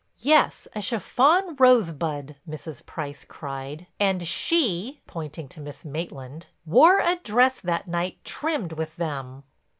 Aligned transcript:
"Yes, 0.23 0.67
a 0.73 0.81
chiffon 0.81 1.55
rosebud," 1.59 2.35
Mrs. 2.49 2.83
Price 2.87 3.23
cried, 3.23 3.85
"and 3.99 4.27
she," 4.27 4.99
pointing 5.05 5.47
to 5.49 5.59
Miss 5.59 5.85
Maitland, 5.85 6.47
"wore 6.65 6.99
a 7.01 7.19
dress 7.23 7.59
that 7.59 7.87
night 7.87 8.17
trimmed 8.23 8.71
with 8.73 8.95
them." 8.95 9.43